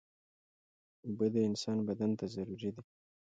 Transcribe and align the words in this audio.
اوبه 1.05 1.25
د 1.33 1.35
انسان 1.49 1.77
بدن 1.87 2.11
ته 2.19 2.25
ضروري 2.35 2.69
دي. 2.75 2.81